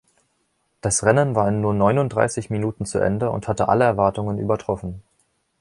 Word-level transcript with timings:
Das 0.81 1.03
Rennen 1.03 1.35
war 1.35 1.47
in 1.47 1.61
nur 1.61 1.75
neununddreißig 1.75 2.49
Minuten 2.49 2.87
zu 2.87 2.97
Ende 2.97 3.29
und 3.29 3.47
hat 3.47 3.61
alle 3.61 3.83
Erwartungen 3.85 4.39
übertroffen. 4.39 5.03